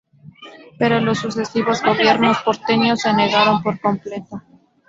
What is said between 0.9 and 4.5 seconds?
los sucesivos gobiernos porteños se negaron por completo.